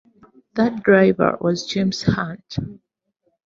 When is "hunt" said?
2.01-2.57